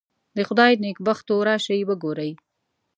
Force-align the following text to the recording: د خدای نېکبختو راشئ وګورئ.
د 0.35 0.37
خدای 0.47 0.73
نېکبختو 0.83 1.33
راشئ 1.47 1.79
وګورئ. 1.89 2.31